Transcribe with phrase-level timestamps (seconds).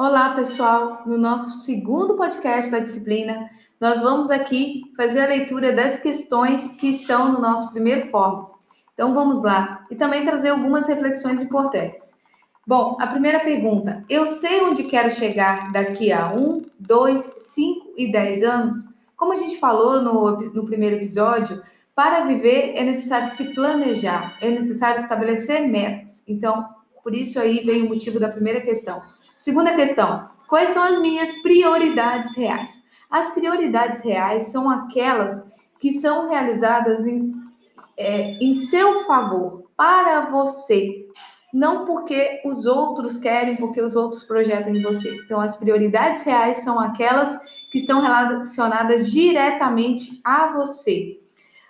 [0.00, 1.02] Olá, pessoal!
[1.06, 6.88] No nosso segundo podcast da disciplina, nós vamos aqui fazer a leitura das questões que
[6.88, 8.48] estão no nosso primeiro Forbes.
[8.94, 12.14] Então vamos lá e também trazer algumas reflexões importantes.
[12.64, 18.08] Bom, a primeira pergunta: eu sei onde quero chegar daqui a um, dois, cinco e
[18.12, 18.76] dez anos?
[19.16, 21.60] Como a gente falou no, no primeiro episódio,
[21.92, 26.22] para viver é necessário se planejar, é necessário estabelecer metas.
[26.28, 26.77] Então,
[27.08, 29.00] por isso aí vem o motivo da primeira questão.
[29.38, 32.82] Segunda questão: quais são as minhas prioridades reais?
[33.10, 35.42] As prioridades reais são aquelas
[35.80, 37.32] que são realizadas em,
[37.96, 41.06] é, em seu favor, para você,
[41.50, 45.16] não porque os outros querem, porque os outros projetam em você.
[45.24, 47.38] Então, as prioridades reais são aquelas
[47.72, 51.16] que estão relacionadas diretamente a você.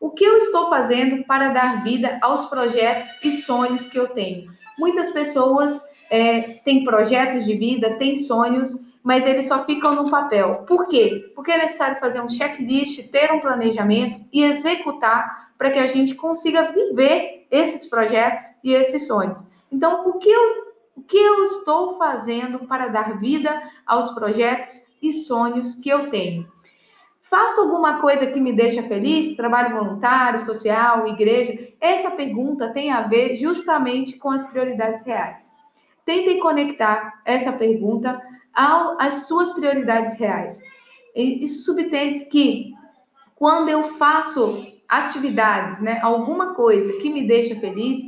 [0.00, 4.50] O que eu estou fazendo para dar vida aos projetos e sonhos que eu tenho?
[4.80, 10.64] Muitas pessoas é, têm projetos de vida, têm sonhos, mas eles só ficam no papel.
[10.66, 11.30] Por quê?
[11.34, 16.14] Porque é necessário fazer um checklist, ter um planejamento e executar para que a gente
[16.14, 19.46] consiga viver esses projetos e esses sonhos.
[19.70, 20.40] Então, o que eu,
[20.96, 26.48] o que eu estou fazendo para dar vida aos projetos e sonhos que eu tenho?
[27.30, 29.36] Faço alguma coisa que me deixa feliz?
[29.36, 31.56] Trabalho voluntário, social, igreja?
[31.80, 35.52] Essa pergunta tem a ver justamente com as prioridades reais.
[36.04, 38.20] Tentem conectar essa pergunta
[38.52, 40.60] às suas prioridades reais.
[41.14, 42.74] Isso subtende que
[43.36, 47.98] quando eu faço atividades, né, alguma coisa que me deixa feliz,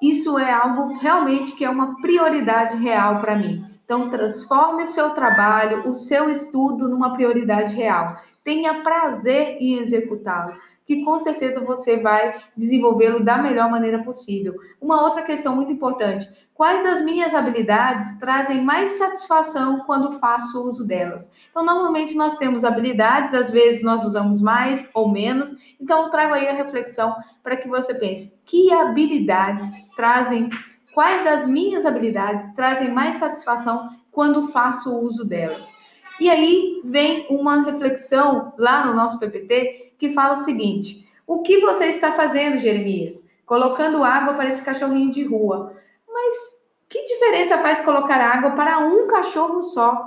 [0.00, 3.64] isso é algo realmente que é uma prioridade real para mim.
[3.84, 8.14] Então, transforme o seu trabalho, o seu estudo numa prioridade real.
[8.50, 14.56] Tenha prazer em executá-lo que com certeza você vai desenvolvê-lo da melhor maneira possível.
[14.80, 20.84] Uma outra questão muito importante: quais das minhas habilidades trazem mais satisfação quando faço uso
[20.84, 21.30] delas?
[21.48, 25.54] Então, normalmente nós temos habilidades, às vezes nós usamos mais ou menos.
[25.80, 30.50] Então, trago aí a reflexão para que você pense: que habilidades trazem
[30.92, 35.79] quais das minhas habilidades trazem mais satisfação quando faço uso delas?
[36.20, 41.60] E aí vem uma reflexão lá no nosso PPT que fala o seguinte: O que
[41.60, 43.26] você está fazendo, Jeremias?
[43.46, 45.74] Colocando água para esse cachorrinho de rua.
[46.06, 50.04] Mas que diferença faz colocar água para um cachorro só?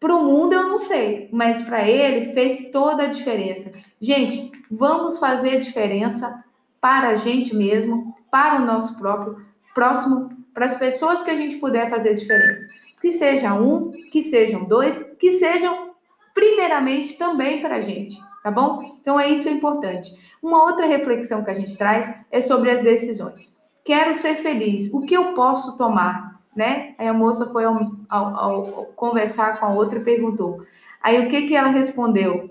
[0.00, 3.72] Para o mundo eu não sei, mas para ele fez toda a diferença.
[4.00, 6.44] Gente, vamos fazer diferença
[6.80, 9.44] para a gente mesmo, para o nosso próprio
[9.74, 12.68] próximo, para as pessoas que a gente puder fazer diferença.
[13.00, 15.92] Que seja um, que sejam dois, que sejam
[16.34, 18.80] primeiramente também para a gente tá bom?
[19.00, 20.14] Então é isso importante.
[20.42, 23.58] Uma outra reflexão que a gente traz é sobre as decisões.
[23.84, 24.92] Quero ser feliz.
[24.92, 26.94] O que eu posso tomar, né?
[26.98, 27.78] Aí a moça foi ao,
[28.08, 28.62] ao, ao
[28.96, 30.62] conversar com a outra e perguntou.
[31.02, 32.50] Aí o que que ela respondeu?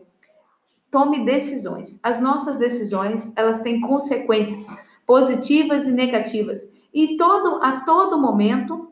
[0.92, 2.00] Tome decisões.
[2.02, 4.68] As nossas decisões, elas têm consequências
[5.06, 6.68] positivas e negativas.
[6.94, 8.92] E todo a todo momento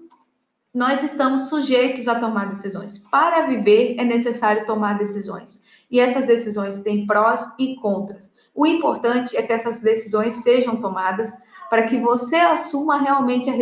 [0.75, 2.97] nós estamos sujeitos a tomar decisões.
[2.97, 8.33] Para viver é necessário tomar decisões e essas decisões têm prós e contras.
[8.53, 11.33] O importante é que essas decisões sejam tomadas
[11.69, 13.53] para que você assuma realmente a,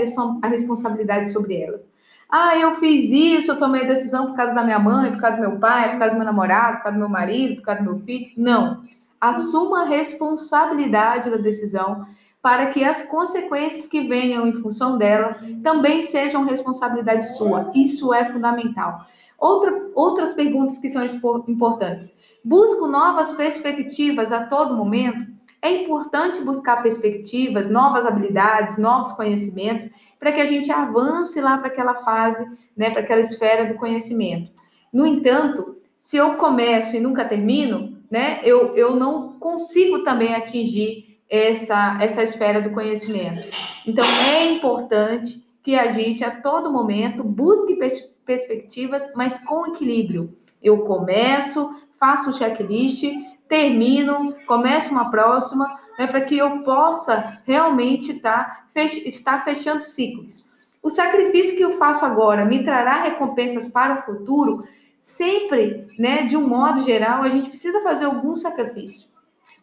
[0.41, 1.87] a responsabilidade sobre elas.
[2.27, 5.37] Ah, eu fiz isso, eu tomei a decisão por causa da minha mãe, por causa
[5.37, 7.83] do meu pai, por causa do meu namorado, por causa do meu marido, por causa
[7.83, 8.31] do meu filho.
[8.35, 8.81] Não.
[9.21, 12.05] Assuma a responsabilidade da decisão
[12.43, 17.71] para que as consequências que venham em função dela também sejam responsabilidade sua.
[17.73, 19.07] Isso é fundamental.
[19.39, 21.01] Outra, outras perguntas que são
[21.47, 22.13] importantes.
[22.43, 25.25] Busco novas perspectivas a todo momento?
[25.61, 29.89] É importante buscar perspectivas, novas habilidades, novos conhecimentos,
[30.19, 34.51] para que a gente avance lá para aquela fase, né, para aquela esfera do conhecimento.
[34.91, 41.12] No entanto, se eu começo e nunca termino, né, eu, eu não consigo também atingir
[41.29, 43.47] essa, essa esfera do conhecimento.
[43.87, 50.35] Então, é importante que a gente, a todo momento, busque perspectivas perspectivas, mas com equilíbrio.
[50.61, 53.03] Eu começo, faço o checklist,
[53.47, 55.65] termino, começo uma próxima,
[55.99, 60.49] né, para que eu possa realmente tá, fech estar fechando ciclos.
[60.81, 64.63] O sacrifício que eu faço agora me trará recompensas para o futuro?
[64.99, 69.12] Sempre, né, de um modo geral, a gente precisa fazer algum sacrifício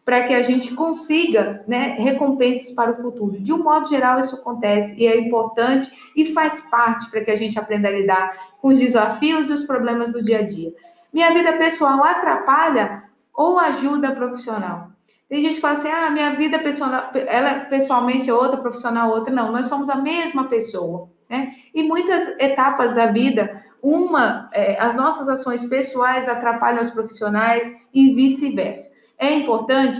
[0.03, 3.39] para que a gente consiga né, recompensas para o futuro.
[3.39, 7.35] De um modo geral, isso acontece e é importante e faz parte para que a
[7.35, 10.73] gente aprenda a lidar com os desafios e os problemas do dia a dia.
[11.13, 13.03] Minha vida pessoal atrapalha
[13.33, 14.91] ou ajuda a profissional?
[15.29, 19.13] Tem gente que fala assim: ah, minha vida pessoal, ela pessoalmente é outra, profissional é
[19.13, 19.33] outra.
[19.33, 21.09] Não, nós somos a mesma pessoa.
[21.29, 21.53] né?
[21.73, 28.13] E muitas etapas da vida, uma, é, as nossas ações pessoais atrapalham as profissionais e
[28.13, 29.00] vice-versa.
[29.21, 29.99] É importante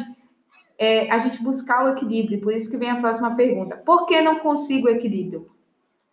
[0.77, 3.77] é, a gente buscar o equilíbrio, por isso que vem a próxima pergunta.
[3.77, 5.47] Por que não consigo equilíbrio?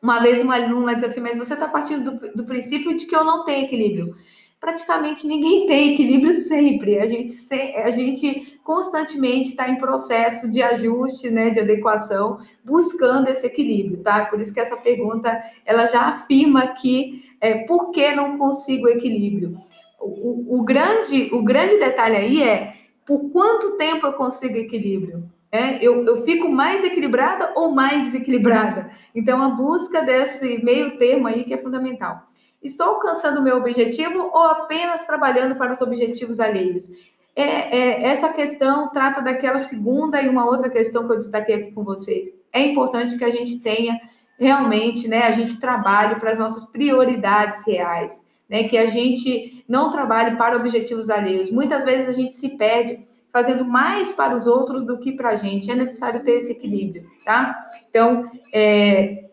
[0.00, 3.16] Uma vez uma aluna disse assim, mas você está partindo do, do princípio de que
[3.16, 4.14] eu não tenho equilíbrio
[4.60, 6.98] praticamente ninguém tem equilíbrio sempre.
[6.98, 7.32] A gente,
[7.76, 14.26] a gente constantemente está em processo de ajuste, né, de adequação, buscando esse equilíbrio, tá?
[14.26, 19.56] Por isso que essa pergunta ela já afirma que é, por que não consigo equilíbrio?
[20.00, 22.74] O, o, grande, o grande detalhe aí é
[23.08, 25.32] por quanto tempo eu consigo equilíbrio?
[25.50, 28.90] É, eu, eu fico mais equilibrada ou mais desequilibrada?
[29.14, 32.20] Então, a busca desse meio termo aí que é fundamental.
[32.62, 36.90] Estou alcançando o meu objetivo ou apenas trabalhando para os objetivos alheios?
[37.34, 41.72] É, é, essa questão trata daquela segunda e uma outra questão que eu destaquei aqui
[41.72, 42.28] com vocês.
[42.52, 43.98] É importante que a gente tenha
[44.38, 49.90] realmente, né, a gente trabalhe para as nossas prioridades reais, né, que a gente não
[49.90, 51.50] trabalhe para objetivos alheios.
[51.50, 52.98] Muitas vezes a gente se perde
[53.32, 55.70] fazendo mais para os outros do que para a gente.
[55.70, 57.54] É necessário ter esse equilíbrio, tá?
[57.90, 59.28] Então, é,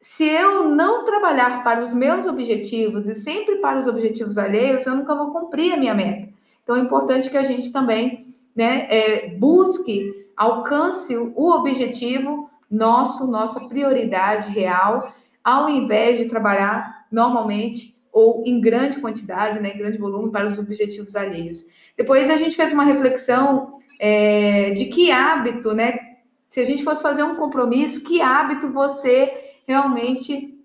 [0.00, 4.96] se eu não trabalhar para os meus objetivos e sempre para os objetivos alheios, eu
[4.96, 6.28] nunca vou cumprir a minha meta.
[6.62, 8.20] Então, é importante que a gente também
[8.54, 15.12] né, é, busque, alcance o objetivo nosso, nossa prioridade real,
[15.42, 20.58] ao invés de trabalhar normalmente ou em grande quantidade, né, em grande volume para os
[20.58, 21.64] objetivos alheios.
[21.96, 25.98] Depois a gente fez uma reflexão é, de que hábito, né,
[26.48, 29.32] se a gente fosse fazer um compromisso, que hábito você
[29.66, 30.60] realmente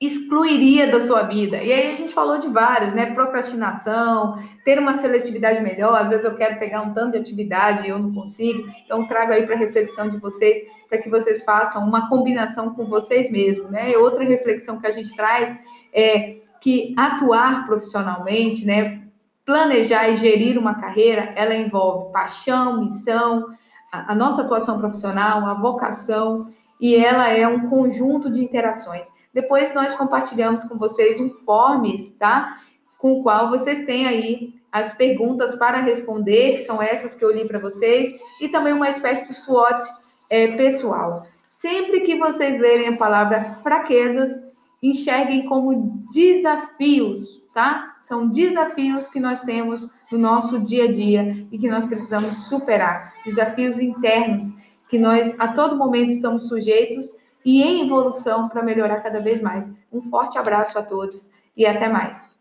[0.00, 1.56] excluiria da sua vida.
[1.62, 3.12] E aí a gente falou de vários, né?
[3.12, 6.00] Procrastinação, ter uma seletividade melhor.
[6.00, 8.66] Às vezes eu quero pegar um tanto de atividade e eu não consigo.
[8.84, 10.58] Então trago aí para reflexão de vocês,
[10.88, 13.90] para que vocês façam uma combinação com vocês mesmos, né?
[13.90, 15.58] E outra reflexão que a gente traz
[15.92, 19.02] é que atuar profissionalmente, né?
[19.44, 23.46] Planejar e gerir uma carreira, ela envolve paixão, missão,
[23.92, 26.46] a, a nossa atuação profissional, a vocação
[26.80, 29.08] e ela é um conjunto de interações.
[29.34, 32.58] Depois nós compartilhamos com vocês um forms, tá?
[32.98, 37.32] Com o qual vocês têm aí as perguntas para responder, que são essas que eu
[37.32, 39.82] li para vocês, e também uma espécie de SWOT
[40.30, 41.26] é, pessoal.
[41.48, 44.30] Sempre que vocês lerem a palavra fraquezas,
[44.82, 47.96] enxerguem como desafios, tá?
[48.02, 53.14] São desafios que nós temos no nosso dia a dia e que nós precisamos superar,
[53.24, 54.44] desafios internos
[54.88, 57.14] que nós a todo momento estamos sujeitos
[57.44, 59.72] e em evolução para melhorar cada vez mais.
[59.92, 62.30] Um forte abraço a todos e até mais.